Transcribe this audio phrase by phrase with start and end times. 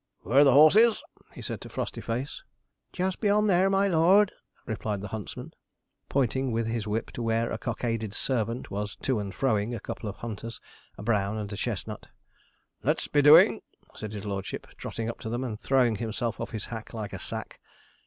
[0.21, 1.03] 'Where are the horses?'
[1.35, 2.41] he said to Frostyface.
[2.41, 2.45] [Illustration:
[2.91, 4.31] JACK FROSTY AND CHARLEY SLAPP] 'Just beyond there, my lord,'
[4.65, 5.53] replied the huntsman,
[6.09, 10.09] pointing with his whip to where a cockaded servant was 'to and froing' a couple
[10.09, 10.59] of hunters
[10.97, 12.07] a brown and a chestnut.
[12.81, 13.61] 'Let's be doing,'
[13.93, 17.19] said his lordship, trotting up to them and throwing himself off his hack like a
[17.19, 17.59] sack.